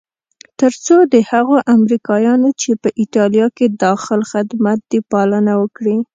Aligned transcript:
تر 0.59 0.71
څو 0.85 0.95
د 1.13 1.15
هغو 1.31 1.55
امریکایانو 1.75 2.49
چې 2.61 2.71
په 2.81 2.89
ایټالیا 3.01 3.47
کې 3.57 3.65
داخل 3.85 4.21
خدمت 4.31 4.79
دي 4.89 4.99
پالنه 5.11 5.53
وکړي. 5.61 5.97